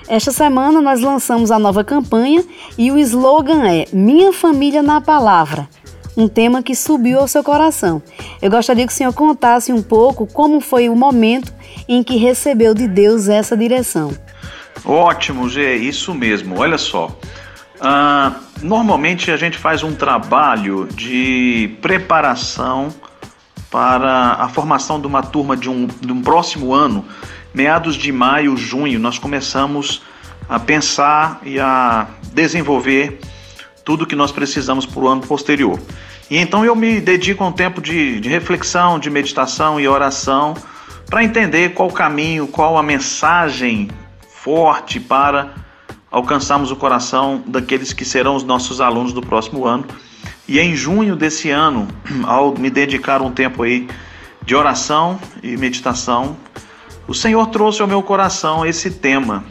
Esta 0.06 0.30
semana 0.30 0.80
nós 0.80 1.00
lançamos 1.00 1.50
a 1.50 1.58
nova 1.58 1.82
campanha 1.82 2.44
e 2.76 2.90
o 2.90 2.98
slogan 2.98 3.66
é 3.66 3.86
Minha 3.92 4.32
Família 4.32 4.82
na 4.82 5.00
Palavra, 5.00 5.66
um 6.16 6.28
tema 6.28 6.62
que 6.62 6.74
subiu 6.74 7.18
ao 7.18 7.28
seu 7.28 7.42
coração. 7.42 8.02
Eu 8.40 8.50
gostaria 8.50 8.86
que 8.86 8.92
o 8.92 8.96
senhor 8.96 9.14
contasse 9.14 9.72
um 9.72 9.82
pouco 9.82 10.26
como 10.26 10.60
foi 10.60 10.88
o 10.88 10.94
momento 10.94 11.52
em 11.88 12.02
que 12.02 12.16
recebeu 12.16 12.74
de 12.74 12.86
Deus 12.86 13.28
essa 13.28 13.56
direção. 13.56 14.12
Ótimo, 14.84 15.48
Gê, 15.48 15.74
isso 15.76 16.14
mesmo. 16.14 16.58
Olha 16.58 16.76
só. 16.76 17.10
Uh, 17.84 18.34
normalmente 18.62 19.30
a 19.30 19.36
gente 19.36 19.58
faz 19.58 19.82
um 19.82 19.94
trabalho 19.94 20.88
de 20.90 21.76
preparação 21.82 22.88
para 23.70 24.36
a 24.38 24.48
formação 24.48 24.98
de 24.98 25.06
uma 25.06 25.22
turma 25.22 25.54
de 25.54 25.68
um, 25.68 25.86
de 25.86 26.10
um 26.10 26.22
próximo 26.22 26.72
ano. 26.72 27.04
Meados 27.52 27.94
de 27.94 28.10
maio, 28.10 28.56
junho, 28.56 28.98
nós 28.98 29.18
começamos 29.18 30.00
a 30.48 30.58
pensar 30.58 31.40
e 31.44 31.60
a 31.60 32.06
desenvolver 32.32 33.20
tudo 33.84 34.06
que 34.06 34.16
nós 34.16 34.32
precisamos 34.32 34.86
para 34.86 35.00
o 35.00 35.08
ano 35.08 35.20
posterior. 35.20 35.78
E 36.30 36.38
então 36.38 36.64
eu 36.64 36.74
me 36.74 37.00
dedico 37.02 37.44
a 37.44 37.48
um 37.48 37.52
tempo 37.52 37.82
de, 37.82 38.18
de 38.18 38.30
reflexão, 38.30 38.98
de 38.98 39.10
meditação 39.10 39.78
e 39.78 39.86
oração 39.86 40.54
para 41.06 41.22
entender 41.22 41.74
qual 41.74 41.90
o 41.90 41.92
caminho, 41.92 42.46
qual 42.46 42.78
a 42.78 42.82
mensagem 42.82 43.90
forte 44.26 44.98
para 44.98 45.63
alcançarmos 46.14 46.70
o 46.70 46.76
coração 46.76 47.42
daqueles 47.44 47.92
que 47.92 48.04
serão 48.04 48.36
os 48.36 48.44
nossos 48.44 48.80
alunos 48.80 49.12
do 49.12 49.20
próximo 49.20 49.66
ano. 49.66 49.84
E 50.46 50.60
em 50.60 50.76
junho 50.76 51.16
desse 51.16 51.50
ano, 51.50 51.88
ao 52.24 52.56
me 52.56 52.70
dedicar 52.70 53.20
um 53.20 53.32
tempo 53.32 53.64
aí 53.64 53.88
de 54.46 54.54
oração 54.54 55.18
e 55.42 55.56
meditação, 55.56 56.36
o 57.08 57.14
Senhor 57.14 57.44
trouxe 57.48 57.82
ao 57.82 57.88
meu 57.88 58.00
coração 58.00 58.64
esse 58.64 58.92
tema. 58.92 59.44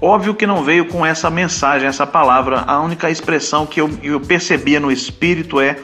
Óbvio 0.00 0.36
que 0.36 0.46
não 0.46 0.62
veio 0.62 0.86
com 0.86 1.04
essa 1.04 1.28
mensagem, 1.28 1.88
essa 1.88 2.06
palavra. 2.06 2.62
A 2.64 2.80
única 2.80 3.10
expressão 3.10 3.66
que 3.66 3.80
eu, 3.80 3.90
eu 4.00 4.20
percebia 4.20 4.78
no 4.78 4.92
Espírito 4.92 5.60
é, 5.60 5.80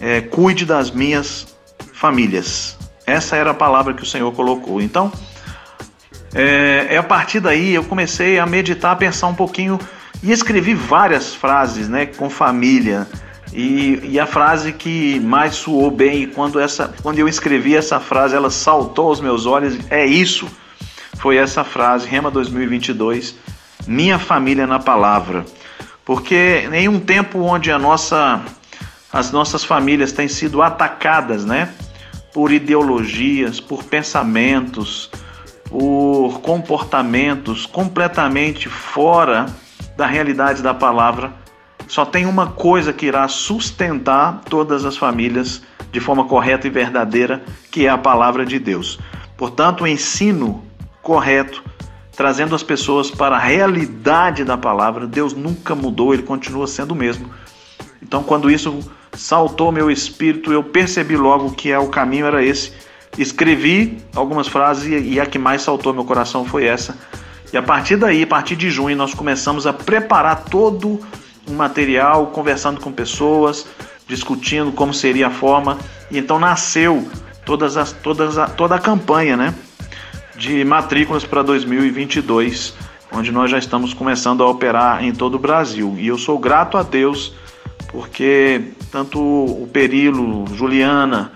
é 0.00 0.20
cuide 0.20 0.64
das 0.64 0.90
minhas 0.90 1.56
famílias. 1.92 2.76
Essa 3.06 3.36
era 3.36 3.52
a 3.52 3.54
palavra 3.54 3.94
que 3.94 4.02
o 4.02 4.06
Senhor 4.06 4.32
colocou. 4.32 4.82
Então, 4.82 5.12
é, 6.34 6.88
é, 6.90 6.96
a 6.98 7.02
partir 7.02 7.40
daí 7.40 7.74
eu 7.74 7.84
comecei 7.84 8.38
a 8.38 8.46
meditar, 8.46 8.92
a 8.92 8.96
pensar 8.96 9.28
um 9.28 9.34
pouquinho 9.34 9.78
e 10.22 10.32
escrevi 10.32 10.74
várias 10.74 11.34
frases, 11.34 11.88
né, 11.88 12.06
com 12.06 12.28
família. 12.28 13.06
E, 13.52 14.00
e, 14.04 14.20
a 14.20 14.26
frase 14.26 14.72
que 14.72 15.18
mais 15.20 15.54
soou 15.54 15.90
bem 15.90 16.28
quando 16.28 16.60
essa, 16.60 16.92
quando 17.02 17.18
eu 17.18 17.26
escrevi 17.26 17.74
essa 17.74 17.98
frase, 17.98 18.36
ela 18.36 18.50
saltou 18.50 19.08
aos 19.08 19.20
meus 19.20 19.46
olhos. 19.46 19.78
É 19.88 20.04
isso. 20.04 20.46
Foi 21.18 21.36
essa 21.36 21.64
frase, 21.64 22.06
Rema 22.06 22.30
2022, 22.30 23.34
minha 23.86 24.18
família 24.18 24.66
na 24.66 24.78
palavra. 24.78 25.46
Porque 26.04 26.68
em 26.72 26.88
um 26.88 27.00
tempo 27.00 27.40
onde 27.40 27.72
a 27.72 27.78
nossa, 27.78 28.40
as 29.12 29.32
nossas 29.32 29.64
famílias 29.64 30.12
têm 30.12 30.28
sido 30.28 30.62
atacadas, 30.62 31.44
né, 31.44 31.70
por 32.32 32.52
ideologias, 32.52 33.58
por 33.60 33.82
pensamentos, 33.82 35.10
por 35.68 36.40
comportamentos 36.40 37.66
completamente 37.66 38.68
fora 38.68 39.46
da 39.96 40.06
realidade 40.06 40.62
da 40.62 40.72
palavra, 40.72 41.32
só 41.86 42.04
tem 42.04 42.26
uma 42.26 42.48
coisa 42.48 42.92
que 42.92 43.06
irá 43.06 43.26
sustentar 43.28 44.42
todas 44.48 44.84
as 44.84 44.96
famílias 44.96 45.62
de 45.90 46.00
forma 46.00 46.24
correta 46.24 46.66
e 46.66 46.70
verdadeira, 46.70 47.42
que 47.70 47.86
é 47.86 47.88
a 47.88 47.98
palavra 47.98 48.44
de 48.44 48.58
Deus. 48.58 48.98
Portanto, 49.36 49.84
o 49.84 49.86
ensino 49.86 50.62
correto, 51.02 51.62
trazendo 52.14 52.54
as 52.54 52.62
pessoas 52.62 53.10
para 53.10 53.36
a 53.36 53.40
realidade 53.40 54.44
da 54.44 54.56
palavra, 54.56 55.06
Deus 55.06 55.32
nunca 55.32 55.74
mudou, 55.74 56.12
ele 56.12 56.22
continua 56.22 56.66
sendo 56.66 56.92
o 56.92 56.96
mesmo. 56.96 57.30
Então, 58.02 58.22
quando 58.22 58.50
isso 58.50 58.78
saltou 59.14 59.72
meu 59.72 59.90
espírito, 59.90 60.52
eu 60.52 60.62
percebi 60.62 61.16
logo 61.16 61.52
que 61.52 61.72
é 61.72 61.78
o 61.78 61.88
caminho 61.88 62.26
era 62.26 62.44
esse 62.44 62.72
escrevi 63.18 63.98
algumas 64.14 64.48
frases 64.48 65.04
e 65.04 65.20
a 65.20 65.26
que 65.26 65.38
mais 65.38 65.62
saltou 65.62 65.92
meu 65.92 66.04
coração 66.04 66.44
foi 66.44 66.64
essa. 66.64 66.96
E 67.52 67.56
a 67.56 67.62
partir 67.62 67.96
daí, 67.96 68.22
a 68.22 68.26
partir 68.26 68.56
de 68.56 68.70
junho, 68.70 68.96
nós 68.96 69.14
começamos 69.14 69.66
a 69.66 69.72
preparar 69.72 70.44
todo 70.44 71.00
um 71.48 71.54
material, 71.54 72.26
conversando 72.26 72.80
com 72.80 72.92
pessoas, 72.92 73.66
discutindo 74.06 74.70
como 74.70 74.92
seria 74.92 75.28
a 75.28 75.30
forma. 75.30 75.78
E 76.10 76.18
então 76.18 76.38
nasceu 76.38 77.08
todas 77.44 77.76
as, 77.76 77.92
todas 77.92 78.36
a, 78.36 78.46
toda 78.46 78.74
a 78.74 78.78
campanha 78.78 79.36
né, 79.36 79.54
de 80.36 80.62
matrículas 80.64 81.24
para 81.24 81.42
2022, 81.42 82.74
onde 83.10 83.32
nós 83.32 83.50
já 83.50 83.58
estamos 83.58 83.94
começando 83.94 84.42
a 84.42 84.48
operar 84.48 85.02
em 85.02 85.12
todo 85.12 85.36
o 85.36 85.38
Brasil. 85.38 85.96
E 85.98 86.06
eu 86.06 86.18
sou 86.18 86.38
grato 86.38 86.76
a 86.76 86.82
Deus 86.82 87.32
porque 87.88 88.72
tanto 88.90 89.18
o 89.18 89.66
Perilo, 89.72 90.44
Juliana, 90.54 91.32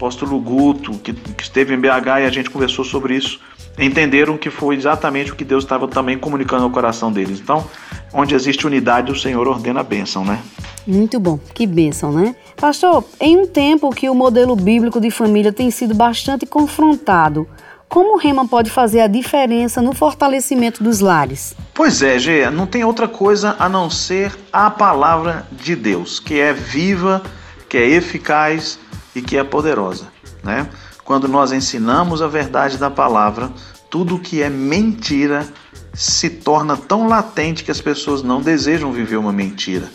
apóstolo 0.00 0.40
Guto, 0.40 0.92
que, 0.94 1.12
que 1.12 1.42
esteve 1.42 1.74
em 1.74 1.78
BH 1.78 2.22
e 2.22 2.26
a 2.26 2.30
gente 2.30 2.48
conversou 2.48 2.82
sobre 2.82 3.14
isso, 3.14 3.38
entenderam 3.78 4.38
que 4.38 4.48
foi 4.48 4.74
exatamente 4.74 5.30
o 5.30 5.36
que 5.36 5.44
Deus 5.44 5.62
estava 5.62 5.86
também 5.86 6.16
comunicando 6.16 6.64
ao 6.64 6.70
coração 6.70 7.12
deles. 7.12 7.38
Então, 7.38 7.66
onde 8.10 8.34
existe 8.34 8.66
unidade, 8.66 9.12
o 9.12 9.14
Senhor 9.14 9.46
ordena 9.46 9.80
a 9.80 9.82
bênção, 9.82 10.24
né? 10.24 10.40
Muito 10.86 11.20
bom, 11.20 11.38
que 11.52 11.66
bênção, 11.66 12.10
né? 12.10 12.34
Pastor, 12.56 13.04
em 13.20 13.36
um 13.36 13.46
tempo 13.46 13.90
que 13.90 14.08
o 14.08 14.14
modelo 14.14 14.56
bíblico 14.56 14.98
de 14.98 15.10
família 15.10 15.52
tem 15.52 15.70
sido 15.70 15.94
bastante 15.94 16.46
confrontado, 16.46 17.46
como 17.86 18.14
o 18.14 18.16
Rema 18.16 18.48
pode 18.48 18.70
fazer 18.70 19.00
a 19.00 19.06
diferença 19.06 19.82
no 19.82 19.92
fortalecimento 19.92 20.82
dos 20.82 21.00
lares? 21.00 21.54
Pois 21.74 22.00
é, 22.00 22.18
Gê, 22.18 22.48
não 22.48 22.66
tem 22.66 22.84
outra 22.84 23.06
coisa 23.06 23.54
a 23.58 23.68
não 23.68 23.90
ser 23.90 24.34
a 24.50 24.70
palavra 24.70 25.46
de 25.52 25.76
Deus, 25.76 26.18
que 26.18 26.40
é 26.40 26.54
viva, 26.54 27.22
que 27.68 27.76
é 27.76 27.86
eficaz 27.86 28.78
e 29.14 29.22
que 29.22 29.36
é 29.36 29.44
poderosa, 29.44 30.08
né? 30.42 30.68
Quando 31.04 31.26
nós 31.26 31.52
ensinamos 31.52 32.22
a 32.22 32.28
verdade 32.28 32.78
da 32.78 32.90
palavra, 32.90 33.50
tudo 33.90 34.18
que 34.18 34.42
é 34.42 34.48
mentira 34.48 35.46
se 35.92 36.30
torna 36.30 36.76
tão 36.76 37.08
latente 37.08 37.64
que 37.64 37.70
as 37.70 37.80
pessoas 37.80 38.22
não 38.22 38.40
desejam 38.40 38.92
viver 38.92 39.16
uma 39.16 39.32
mentira. 39.32 39.90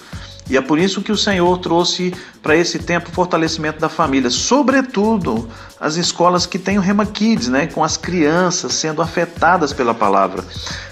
E 0.50 0.56
é 0.56 0.62
por 0.62 0.78
isso 0.78 1.02
que 1.02 1.12
o 1.12 1.18
Senhor 1.18 1.58
trouxe 1.58 2.14
para 2.44 2.56
esse 2.56 2.78
tempo 2.78 3.10
fortalecimento 3.10 3.80
da 3.80 3.90
família, 3.90 4.30
sobretudo 4.30 5.50
as 5.80 5.96
escolas 5.96 6.46
que 6.46 6.60
têm 6.60 6.78
o 6.78 6.82
Rema 6.82 7.06
Kids, 7.06 7.48
né, 7.48 7.66
com 7.66 7.84
as 7.84 7.98
crianças 7.98 8.74
sendo 8.74 9.02
afetadas 9.02 9.74
pela 9.74 9.94
palavra. 9.94 10.44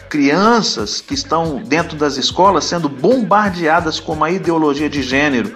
Crianças 0.10 1.02
que 1.02 1.14
estão 1.14 1.62
dentro 1.64 1.96
das 1.96 2.18
escolas 2.18 2.64
sendo 2.64 2.90
bombardeadas 2.90 4.00
com 4.00 4.14
uma 4.14 4.32
ideologia 4.32 4.90
de 4.90 5.04
gênero, 5.04 5.54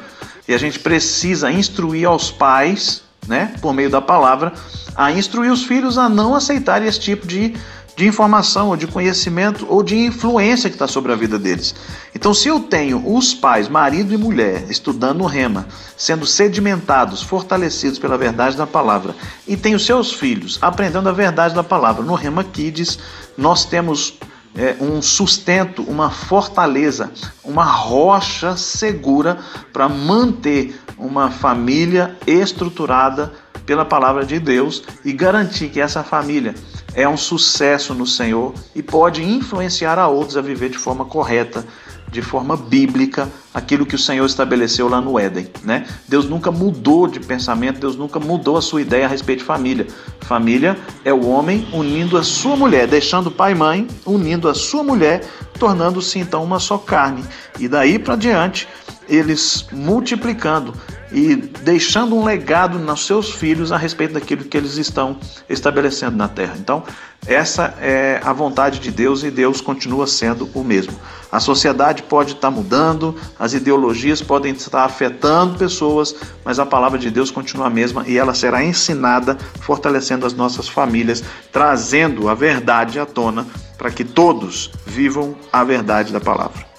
e 0.47 0.53
a 0.53 0.57
gente 0.57 0.79
precisa 0.79 1.51
instruir 1.51 2.07
aos 2.07 2.31
pais, 2.31 3.01
né, 3.27 3.53
por 3.61 3.73
meio 3.73 3.89
da 3.89 4.01
palavra, 4.01 4.53
a 4.95 5.11
instruir 5.11 5.51
os 5.51 5.63
filhos 5.63 5.97
a 5.97 6.07
não 6.07 6.33
aceitarem 6.33 6.87
esse 6.87 6.99
tipo 6.99 7.27
de, 7.27 7.53
de 7.95 8.07
informação, 8.07 8.69
ou 8.69 8.77
de 8.77 8.87
conhecimento, 8.87 9.65
ou 9.69 9.83
de 9.83 9.97
influência 9.97 10.69
que 10.69 10.75
está 10.75 10.87
sobre 10.87 11.11
a 11.11 11.15
vida 11.15 11.37
deles. 11.37 11.75
Então, 12.15 12.33
se 12.33 12.47
eu 12.47 12.61
tenho 12.61 13.03
os 13.13 13.33
pais, 13.33 13.67
marido 13.67 14.13
e 14.13 14.17
mulher, 14.17 14.65
estudando 14.69 15.21
o 15.21 15.27
rema, 15.27 15.67
sendo 15.97 16.25
sedimentados, 16.25 17.21
fortalecidos 17.21 17.99
pela 17.99 18.17
verdade 18.17 18.55
da 18.55 18.65
palavra, 18.65 19.13
e 19.45 19.57
tenho 19.57 19.79
seus 19.79 20.13
filhos 20.13 20.57
aprendendo 20.61 21.09
a 21.09 21.13
verdade 21.13 21.53
da 21.53 21.63
palavra 21.63 22.03
no 22.03 22.15
Rema 22.15 22.43
Kids, 22.43 22.97
nós 23.37 23.65
temos 23.65 24.17
é, 24.57 24.75
um 24.81 25.01
sustento, 25.01 25.83
uma 25.83 26.09
fortaleza, 26.09 27.11
uma 27.43 27.63
rocha 27.63 28.57
segura 28.57 29.37
para 29.71 29.87
manter 29.87 30.79
uma 30.97 31.29
família 31.29 32.17
estruturada 32.25 33.31
pela 33.65 33.85
palavra 33.85 34.25
de 34.25 34.39
Deus 34.39 34.83
e 35.05 35.13
garantir 35.13 35.69
que 35.69 35.79
essa 35.79 36.03
família 36.03 36.55
é 36.95 37.07
um 37.07 37.17
sucesso 37.17 37.93
no 37.93 38.07
Senhor 38.07 38.53
e 38.73 38.81
pode 38.81 39.23
influenciar 39.23 39.99
a 39.99 40.07
outros 40.07 40.37
a 40.37 40.41
viver 40.41 40.69
de 40.69 40.77
forma 40.77 41.05
correta 41.05 41.63
de 42.11 42.21
forma 42.21 42.55
bíblica 42.55 43.29
aquilo 43.53 43.85
que 43.85 43.95
o 43.95 43.99
Senhor 43.99 44.25
estabeleceu 44.25 44.87
lá 44.87 45.01
no 45.01 45.19
Éden, 45.19 45.47
né? 45.63 45.85
Deus 46.07 46.27
nunca 46.29 46.51
mudou 46.51 47.07
de 47.07 47.19
pensamento, 47.19 47.79
Deus 47.79 47.95
nunca 47.95 48.19
mudou 48.19 48.57
a 48.57 48.61
sua 48.61 48.81
ideia 48.81 49.05
a 49.05 49.09
respeito 49.09 49.39
de 49.39 49.45
família. 49.45 49.87
Família 50.21 50.77
é 51.03 51.11
o 51.11 51.27
homem 51.27 51.67
unindo 51.73 52.17
a 52.17 52.23
sua 52.23 52.55
mulher, 52.55 52.87
deixando 52.87 53.31
pai 53.31 53.53
e 53.53 53.55
mãe, 53.55 53.87
unindo 54.05 54.47
a 54.47 54.53
sua 54.53 54.83
mulher, 54.83 55.23
tornando-se 55.59 56.19
então 56.19 56.43
uma 56.43 56.59
só 56.59 56.77
carne. 56.77 57.23
E 57.59 57.67
daí 57.67 57.97
para 57.97 58.15
diante, 58.15 58.67
eles 59.07 59.67
multiplicando 59.71 60.73
e 61.11 61.35
deixando 61.35 62.15
um 62.15 62.23
legado 62.23 62.77
nos 62.77 63.05
seus 63.05 63.31
filhos 63.31 63.71
a 63.71 63.77
respeito 63.77 64.13
daquilo 64.13 64.43
que 64.43 64.57
eles 64.57 64.77
estão 64.77 65.17
estabelecendo 65.49 66.17
na 66.17 66.27
terra. 66.27 66.55
Então, 66.57 66.83
essa 67.25 67.73
é 67.81 68.21
a 68.23 68.31
vontade 68.31 68.79
de 68.79 68.91
Deus 68.91 69.23
e 69.23 69.31
Deus 69.31 69.59
continua 69.59 70.05
sendo 70.05 70.49
o 70.53 70.63
mesmo. 70.63 70.93
A 71.31 71.39
sociedade 71.39 72.03
pode 72.03 72.33
estar 72.33 72.51
mudando, 72.51 73.15
as 73.37 73.53
ideologias 73.53 74.21
podem 74.21 74.53
estar 74.53 74.85
afetando 74.85 75.57
pessoas, 75.57 76.15
mas 76.45 76.59
a 76.59 76.65
palavra 76.65 76.97
de 76.97 77.09
Deus 77.09 77.31
continua 77.31 77.67
a 77.67 77.69
mesma 77.69 78.03
e 78.07 78.17
ela 78.17 78.33
será 78.33 78.63
ensinada, 78.63 79.37
fortalecendo 79.59 80.25
as 80.25 80.33
nossas 80.33 80.69
famílias, 80.69 81.23
trazendo 81.51 82.29
a 82.29 82.33
verdade 82.33 82.99
à 82.99 83.05
tona 83.05 83.45
para 83.77 83.91
que 83.91 84.03
todos 84.03 84.71
vivam 84.85 85.35
a 85.51 85.63
verdade 85.63 86.13
da 86.13 86.21
palavra. 86.21 86.76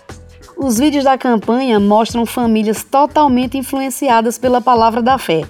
Os 0.58 0.76
vídeos 0.76 1.04
da 1.04 1.16
campanha 1.16 1.78
mostram 1.78 2.26
famílias 2.26 2.82
totalmente 2.82 3.56
influenciadas 3.56 4.36
pela 4.36 4.60
palavra 4.60 5.00
da 5.00 5.16
fé. 5.16 5.44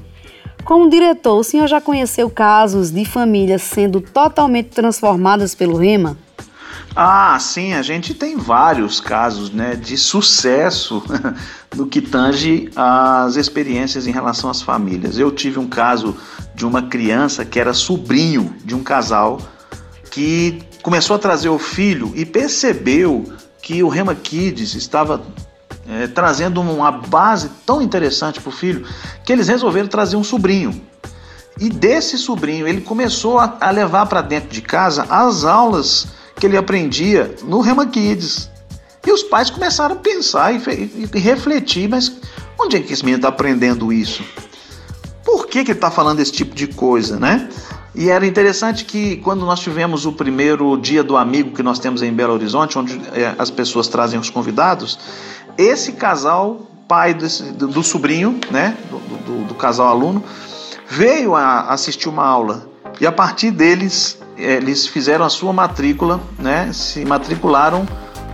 Como 0.66 0.90
diretor, 0.90 1.38
o 1.38 1.42
senhor 1.42 1.66
já 1.66 1.80
conheceu 1.80 2.28
casos 2.28 2.90
de 2.90 3.06
famílias 3.06 3.62
sendo 3.62 4.02
totalmente 4.02 4.68
transformadas 4.68 5.54
pelo 5.54 5.78
Rema? 5.78 6.14
Ah, 6.94 7.38
sim, 7.40 7.72
a 7.72 7.80
gente 7.80 8.12
tem 8.12 8.36
vários 8.36 9.00
casos 9.00 9.50
né, 9.50 9.74
de 9.76 9.96
sucesso 9.96 11.02
no 11.74 11.86
que 11.86 12.02
tange 12.02 12.70
as 12.76 13.36
experiências 13.36 14.06
em 14.06 14.10
relação 14.10 14.50
às 14.50 14.60
famílias. 14.60 15.18
Eu 15.18 15.30
tive 15.30 15.58
um 15.58 15.66
caso 15.66 16.14
de 16.54 16.66
uma 16.66 16.82
criança 16.82 17.46
que 17.46 17.58
era 17.58 17.72
sobrinho 17.72 18.54
de 18.62 18.74
um 18.74 18.82
casal 18.82 19.38
que 20.10 20.60
começou 20.82 21.16
a 21.16 21.18
trazer 21.18 21.48
o 21.48 21.58
filho 21.58 22.12
e 22.14 22.26
percebeu 22.26 23.24
que 23.68 23.82
o 23.82 23.88
Rema 23.88 24.14
Kids 24.14 24.74
estava 24.74 25.20
é, 25.86 26.06
trazendo 26.06 26.58
uma 26.58 26.90
base 26.90 27.50
tão 27.66 27.82
interessante 27.82 28.40
para 28.40 28.48
o 28.48 28.52
filho 28.52 28.88
que 29.22 29.30
eles 29.30 29.46
resolveram 29.46 29.86
trazer 29.86 30.16
um 30.16 30.24
sobrinho. 30.24 30.80
E 31.60 31.68
desse 31.68 32.16
sobrinho 32.16 32.66
ele 32.66 32.80
começou 32.80 33.38
a, 33.38 33.58
a 33.60 33.70
levar 33.70 34.06
para 34.06 34.22
dentro 34.22 34.48
de 34.48 34.62
casa 34.62 35.04
as 35.10 35.44
aulas 35.44 36.06
que 36.36 36.46
ele 36.46 36.56
aprendia 36.56 37.34
no 37.44 37.60
Rema 37.60 37.84
Kids. 37.84 38.48
E 39.06 39.12
os 39.12 39.22
pais 39.22 39.50
começaram 39.50 39.96
a 39.96 39.98
pensar 39.98 40.50
e, 40.54 40.56
e, 40.66 41.10
e 41.12 41.18
refletir, 41.18 41.90
mas 41.90 42.10
onde 42.58 42.78
é 42.78 42.80
que 42.80 42.94
esse 42.94 43.04
menino 43.04 43.18
está 43.18 43.28
aprendendo 43.28 43.92
isso? 43.92 44.24
Por 45.22 45.46
que, 45.46 45.62
que 45.62 45.72
ele 45.72 45.78
está 45.78 45.90
falando 45.90 46.20
esse 46.20 46.32
tipo 46.32 46.54
de 46.54 46.68
coisa, 46.68 47.20
né? 47.20 47.50
E 47.98 48.10
era 48.10 48.24
interessante 48.24 48.84
que 48.84 49.16
quando 49.16 49.44
nós 49.44 49.58
tivemos 49.58 50.06
o 50.06 50.12
primeiro 50.12 50.76
dia 50.76 51.02
do 51.02 51.16
amigo 51.16 51.50
que 51.50 51.64
nós 51.64 51.80
temos 51.80 52.00
em 52.00 52.12
Belo 52.12 52.32
Horizonte, 52.32 52.78
onde 52.78 52.96
é, 53.12 53.34
as 53.36 53.50
pessoas 53.50 53.88
trazem 53.88 54.20
os 54.20 54.30
convidados, 54.30 54.96
esse 55.58 55.90
casal, 55.90 56.60
pai 56.86 57.12
desse, 57.12 57.42
do, 57.42 57.82
sobrinho, 57.82 58.38
né, 58.52 58.76
do, 58.88 58.98
do, 58.98 59.44
do, 59.48 59.54
casal 59.56 59.88
aluno, 59.88 60.22
veio 60.88 61.34
a 61.34 61.72
assistir 61.72 62.08
uma 62.08 62.24
aula. 62.24 62.68
E 63.00 63.06
a 63.06 63.10
partir 63.10 63.50
deles 63.50 64.16
eles 64.36 64.86
fizeram 64.86 65.24
a 65.24 65.28
sua 65.28 65.52
matrícula, 65.52 66.20
né, 66.38 66.72
se 66.72 67.04
matricularam 67.04 67.84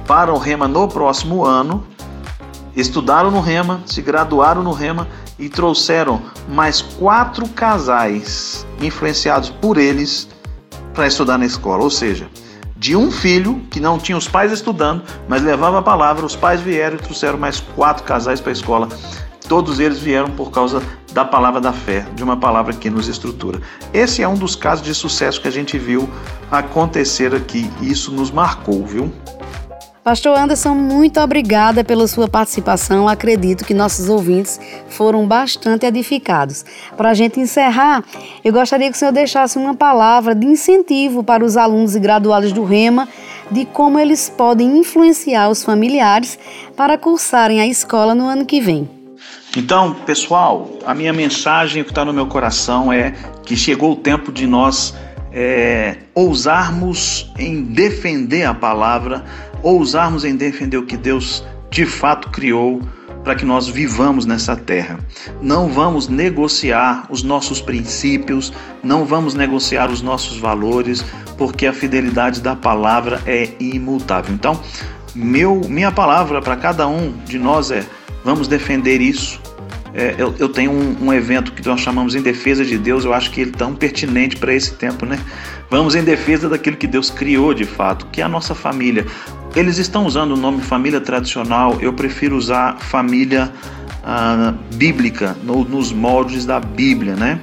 para 0.07 0.31
o 0.31 0.37
Rema 0.37 0.69
no 0.69 0.87
próximo 0.89 1.43
ano, 1.43 1.87
estudaram 2.77 3.31
no 3.31 3.41
Rema, 3.41 3.81
se 3.87 4.03
graduaram 4.03 4.63
no 4.63 4.73
Rema 4.73 5.09
e 5.39 5.49
trouxeram 5.49 6.23
mais 6.49 6.81
quatro 6.81 7.49
casais 7.49 8.67
influenciados 8.81 9.51
por 9.51 9.77
eles 9.77 10.29
para 10.93 11.07
estudar 11.07 11.39
na 11.39 11.47
escola. 11.47 11.83
Ou 11.83 11.91
seja, 11.91 12.29
de 12.77 12.95
um 12.95 13.11
filho 13.11 13.63
que 13.71 13.81
não 13.81 13.99
tinha 13.99 14.17
os 14.17 14.29
pais 14.29 14.53
estudando, 14.53 15.03
mas 15.29 15.43
levava 15.43 15.79
a 15.79 15.83
palavra, 15.83 16.25
os 16.25 16.37
pais 16.37 16.61
vieram 16.61 16.97
e 16.97 17.01
trouxeram 17.01 17.39
mais 17.39 17.61
quatro 17.61 18.05
casais 18.05 18.41
para 18.41 18.51
a 18.51 18.53
escola. 18.53 18.89
Todos 19.49 19.79
eles 19.79 19.99
vieram 19.99 20.31
por 20.31 20.51
causa 20.51 20.83
da 21.13 21.25
palavra 21.25 21.61
da 21.61 21.73
fé, 21.73 22.07
de 22.15 22.23
uma 22.23 22.37
palavra 22.37 22.73
que 22.73 22.91
nos 22.91 23.09
estrutura. 23.09 23.61
Esse 23.93 24.23
é 24.23 24.29
um 24.29 24.35
dos 24.35 24.57
casos 24.57 24.85
de 24.85 24.95
sucesso 24.95 25.41
que 25.41 25.49
a 25.49 25.51
gente 25.51 25.79
viu 25.79 26.09
acontecer 26.51 27.35
aqui 27.35 27.71
isso 27.81 28.11
nos 28.11 28.31
marcou, 28.31 28.85
viu? 28.85 29.13
Pastor 30.05 30.39
Anderson, 30.39 30.75
muito 30.75 31.19
obrigada 31.19 31.83
pela 31.83 32.07
sua 32.07 32.29
participação. 32.29 33.09
Acredito 33.09 33.65
que 33.65 33.73
nossos 33.73 34.11
ouvintes 34.11 34.61
foram 34.91 35.27
bastante 35.27 35.87
edificados. 35.87 36.63
Para 36.95 37.09
a 37.09 37.15
gente 37.15 37.41
encerrar, 37.41 38.05
eu 38.45 38.53
gostaria 38.53 38.91
que 38.91 38.97
o 38.97 38.99
senhor 38.99 39.13
deixasse 39.13 39.57
uma 39.57 39.75
palavra 39.75 40.35
de 40.35 40.45
incentivo 40.45 41.25
para 41.25 41.43
os 41.43 41.57
alunos 41.57 41.97
e 41.97 42.01
graduados 42.01 42.53
do 42.53 42.65
REMA 42.65 43.09
de 43.51 43.65
como 43.65 43.99
eles 43.99 44.29
podem 44.29 44.77
influenciar 44.77 45.49
os 45.49 45.65
familiares 45.65 46.39
para 46.77 46.99
cursarem 46.99 47.63
a 47.63 47.67
escola 47.67 48.15
no 48.15 48.29
ano 48.29 48.45
que 48.45 48.61
vem. 48.61 48.87
Então, 49.57 49.95
pessoal, 50.05 50.69
a 50.85 50.95
minha 50.95 51.15
mensagem 51.15 51.83
que 51.83 51.91
está 51.91 52.05
no 52.05 52.13
meu 52.13 52.27
coração 52.27 52.93
é 52.93 53.15
que 53.43 53.57
chegou 53.57 53.93
o 53.93 53.97
tempo 53.97 54.31
de 54.31 54.47
nós 54.47 54.95
é, 55.33 55.97
ousarmos 56.15 57.33
em 57.39 57.63
defender 57.63 58.45
a 58.45 58.53
palavra 58.53 59.25
ousarmos 59.65 60.25
em 60.25 60.37
defender 60.37 60.77
o 60.77 60.87
que 60.87 60.97
Deus 60.97 61.45
de 61.71 61.87
fato 61.87 62.31
criou 62.31 62.81
para 63.25 63.35
que 63.35 63.45
nós 63.45 63.67
vivamos 63.67 64.27
nessa 64.27 64.55
terra. 64.55 64.99
Não 65.41 65.69
vamos 65.69 66.07
negociar 66.09 67.07
os 67.09 67.23
nossos 67.23 67.61
princípios, 67.61 68.53
não 68.83 69.07
vamos 69.07 69.35
negociar 69.35 69.91
os 69.91 70.03
nossos 70.03 70.39
valores, 70.39 71.03
porque 71.39 71.67
a 71.67 71.73
fidelidade 71.73 72.41
da 72.43 72.55
palavra 72.55 73.21
é 73.27 73.49
imutável. 73.59 74.33
Então, 74.35 74.61
meu, 75.15 75.63
minha 75.69 75.91
palavra 75.91 76.43
para 76.43 76.55
cada 76.57 76.87
um 76.87 77.13
de 77.25 77.39
nós 77.39 77.71
é: 77.71 77.85
vamos 78.23 78.47
defender 78.47 79.01
isso. 79.01 79.41
É, 79.95 80.17
eu, 80.19 80.35
eu, 80.41 80.49
tenho 80.49 80.73
um, 80.73 81.07
um, 81.07 81.13
evento 81.13 81.53
que 81.53 81.65
nós 81.65 81.81
chamamos 81.81 82.17
em 82.17 82.21
defesa 82.21 82.65
de 82.65 82.77
Deus, 82.77 83.05
eu 83.05 83.15
acho 83.15 83.31
que 83.31 83.43
ele 83.43 83.53
é 83.55 83.57
tão 83.57 83.77
pertinente 83.77 84.37
para 84.37 84.53
esse 84.53 84.75
tempo, 84.75 85.07
né? 85.07 85.21
Vamos 85.71 85.95
em 85.95 86.05
defesa 86.05 86.49
daquilo 86.49 86.77
que 86.77 86.87
Deus 86.87 87.11
criou 87.11 87.55
de 87.55 87.65
fato, 87.65 88.07
que 88.13 88.21
é 88.21 88.25
a 88.25 88.29
nossa 88.29 88.55
família. 88.55 89.07
Eles 89.57 89.79
estão 89.79 90.07
usando 90.07 90.33
o 90.33 90.37
nome 90.37 90.61
família 90.63 91.01
tradicional, 91.01 91.79
eu 91.81 91.93
prefiro 91.93 92.37
usar 92.37 92.79
família 92.79 93.53
ah, 94.03 94.55
bíblica, 94.75 95.37
no, 95.43 95.65
nos 95.65 95.93
moldes 95.93 96.45
da 96.45 96.61
Bíblia, 96.61 97.15
né? 97.15 97.41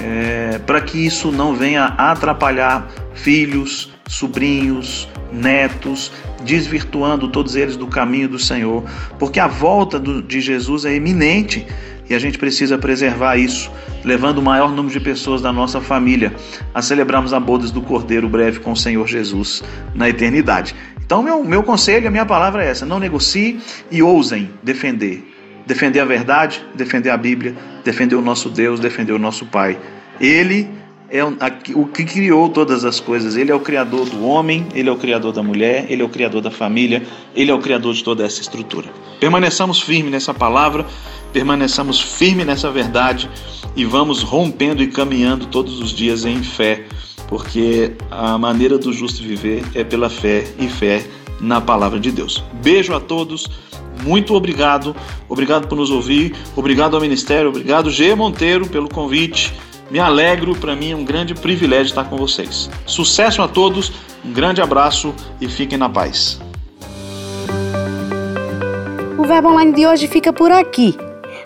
É, 0.00 0.58
para 0.66 0.80
que 0.80 0.98
isso 0.98 1.30
não 1.30 1.54
venha 1.54 1.84
atrapalhar 1.84 2.88
filhos, 3.14 3.92
sobrinhos, 4.08 5.08
netos, 5.30 6.10
desvirtuando 6.44 7.28
todos 7.28 7.54
eles 7.54 7.76
do 7.76 7.86
caminho 7.86 8.28
do 8.28 8.38
Senhor, 8.38 8.84
porque 9.18 9.38
a 9.38 9.46
volta 9.46 9.98
do, 9.98 10.20
de 10.22 10.40
Jesus 10.40 10.84
é 10.84 10.94
iminente 10.94 11.66
e 12.12 12.14
a 12.14 12.18
gente 12.18 12.36
precisa 12.36 12.76
preservar 12.76 13.36
isso, 13.36 13.70
levando 14.04 14.36
o 14.36 14.42
maior 14.42 14.70
número 14.70 14.92
de 14.92 15.00
pessoas 15.00 15.40
da 15.40 15.50
nossa 15.50 15.80
família 15.80 16.34
a 16.74 16.82
celebrarmos 16.82 17.32
a 17.32 17.40
bodas 17.40 17.70
do 17.70 17.80
Cordeiro 17.80 18.28
breve 18.28 18.60
com 18.60 18.72
o 18.72 18.76
Senhor 18.76 19.08
Jesus 19.08 19.64
na 19.94 20.10
eternidade. 20.10 20.74
Então, 21.02 21.22
meu, 21.22 21.42
meu 21.42 21.62
conselho, 21.62 22.06
a 22.06 22.10
minha 22.10 22.26
palavra 22.26 22.62
é 22.62 22.68
essa: 22.68 22.84
não 22.84 23.00
negocie 23.00 23.60
e 23.90 24.02
ousem 24.02 24.50
defender. 24.62 25.26
Defender 25.66 26.00
a 26.00 26.04
verdade, 26.04 26.62
defender 26.74 27.08
a 27.08 27.16
Bíblia, 27.16 27.54
defender 27.82 28.14
o 28.14 28.20
nosso 28.20 28.50
Deus, 28.50 28.78
defender 28.78 29.12
o 29.12 29.18
nosso 29.18 29.46
Pai. 29.46 29.78
Ele 30.20 30.68
é 31.12 31.22
o 31.74 31.86
que 31.86 32.04
criou 32.04 32.48
todas 32.48 32.84
as 32.86 32.98
coisas. 32.98 33.36
Ele 33.36 33.50
é 33.50 33.54
o 33.54 33.60
criador 33.60 34.08
do 34.08 34.24
homem, 34.24 34.66
ele 34.74 34.88
é 34.88 34.92
o 34.92 34.96
criador 34.96 35.32
da 35.32 35.42
mulher, 35.42 35.86
ele 35.88 36.00
é 36.00 36.04
o 36.04 36.08
criador 36.08 36.40
da 36.40 36.50
família, 36.50 37.02
ele 37.34 37.50
é 37.50 37.54
o 37.54 37.58
criador 37.58 37.92
de 37.92 38.02
toda 38.02 38.24
essa 38.24 38.40
estrutura. 38.40 38.88
Permaneçamos 39.20 39.80
firmes 39.80 40.10
nessa 40.10 40.32
palavra, 40.32 40.86
permaneçamos 41.32 42.00
firmes 42.00 42.46
nessa 42.46 42.70
verdade 42.70 43.30
e 43.74 43.84
vamos 43.84 44.22
rompendo 44.22 44.82
e 44.82 44.88
caminhando 44.88 45.46
todos 45.46 45.80
os 45.80 45.90
dias 45.90 46.24
em 46.24 46.42
fé 46.42 46.86
porque 47.32 47.92
a 48.10 48.36
maneira 48.36 48.76
do 48.76 48.92
justo 48.92 49.22
viver 49.22 49.64
é 49.74 49.82
pela 49.82 50.10
fé 50.10 50.44
e 50.58 50.68
fé 50.68 51.02
na 51.40 51.62
palavra 51.62 51.98
de 51.98 52.12
Deus. 52.12 52.44
Beijo 52.62 52.94
a 52.94 53.00
todos, 53.00 53.48
muito 54.04 54.34
obrigado, 54.34 54.94
obrigado 55.30 55.66
por 55.66 55.76
nos 55.76 55.90
ouvir, 55.90 56.34
obrigado 56.54 56.94
ao 56.94 57.00
Ministério, 57.00 57.48
obrigado 57.48 57.90
G. 57.90 58.14
Monteiro 58.14 58.68
pelo 58.68 58.86
convite. 58.86 59.54
Me 59.90 59.98
alegro, 59.98 60.54
para 60.54 60.76
mim 60.76 60.90
é 60.90 60.96
um 60.96 61.04
grande 61.06 61.34
privilégio 61.34 61.86
estar 61.86 62.04
com 62.04 62.18
vocês. 62.18 62.68
Sucesso 62.84 63.40
a 63.40 63.48
todos, 63.48 63.90
um 64.22 64.30
grande 64.30 64.60
abraço 64.60 65.14
e 65.40 65.48
fiquem 65.48 65.78
na 65.78 65.88
paz. 65.88 66.38
O 69.16 69.24
Verbo 69.24 69.48
Online 69.48 69.72
de 69.72 69.86
hoje 69.86 70.06
fica 70.06 70.34
por 70.34 70.52
aqui, 70.52 70.94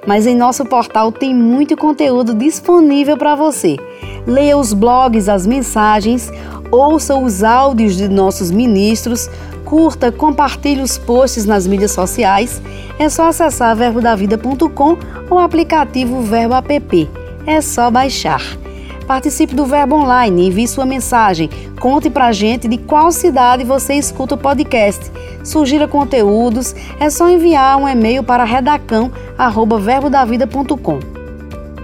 mas 0.07 0.27
em 0.27 0.37
nosso 0.37 0.65
portal 0.65 1.11
tem 1.11 1.35
muito 1.35 1.77
conteúdo 1.77 2.35
disponível 2.35 3.17
para 3.17 3.35
você 3.35 3.77
leia 4.27 4.59
os 4.59 4.73
blogs, 4.73 5.29
as 5.29 5.47
mensagens, 5.47 6.33
ouça 6.71 7.17
os 7.17 7.45
áudios 7.45 7.97
de 7.97 8.09
nossos 8.09 8.51
ministros, 8.51 9.31
curta, 9.65 10.11
compartilhe 10.11 10.83
os 10.83 10.99
posts 10.99 11.47
nas 11.47 11.67
mídias 11.67 11.93
sociais. 11.93 12.61
É 12.99 13.09
só 13.09 13.29
acessar 13.29 13.77
verbodavida.com 13.77 14.99
ou 15.31 15.37
o 15.37 15.39
aplicativo 15.39 16.21
Verbo 16.23 16.55
App. 16.55 17.11
É 17.47 17.61
só 17.61 17.91
baixar. 17.91 18.43
Participe 19.07 19.55
do 19.55 19.65
Verbo 19.65 19.97
Online, 19.97 20.49
envie 20.49 20.67
sua 20.67 20.85
mensagem. 20.85 21.49
Conte 21.81 22.11
pra 22.11 22.33
gente 22.33 22.67
de 22.67 22.77
qual 22.77 23.13
cidade 23.13 23.63
você 23.65 23.95
escuta 23.95 24.35
o 24.35 24.39
podcast. 24.39 25.13
Sugira 25.45 25.87
conteúdos, 25.87 26.75
é 26.99 27.09
só 27.09 27.31
enviar 27.31 27.77
um 27.77 27.87
e-mail 27.89 28.25
para 28.25 28.43
redacão@verbodavida.com. 28.45 30.99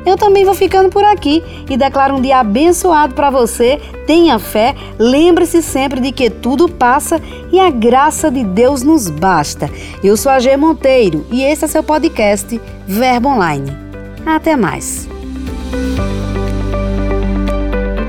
Eu 0.04 0.16
também 0.16 0.44
vou 0.44 0.54
ficando 0.54 0.90
por 0.90 1.04
aqui 1.04 1.40
e 1.70 1.76
declaro 1.76 2.16
um 2.16 2.20
dia 2.20 2.40
abençoado 2.40 3.14
para 3.14 3.30
você. 3.30 3.80
Tenha 4.04 4.36
fé, 4.38 4.74
lembre-se 4.98 5.62
sempre 5.62 6.00
de 6.00 6.10
que 6.10 6.28
tudo 6.28 6.68
passa 6.68 7.20
e 7.52 7.60
a 7.60 7.70
graça 7.70 8.28
de 8.30 8.42
Deus 8.42 8.82
nos 8.82 9.08
basta. 9.08 9.70
Eu 10.02 10.16
sou 10.16 10.32
a 10.32 10.40
G 10.40 10.56
Monteiro 10.56 11.24
e 11.30 11.44
esse 11.44 11.64
é 11.64 11.68
seu 11.68 11.84
podcast 11.84 12.60
Verbo 12.86 13.28
Online. 13.28 13.70
Até 14.26 14.56
mais. 14.56 15.08